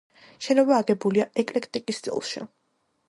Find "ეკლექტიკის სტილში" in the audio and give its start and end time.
1.43-2.47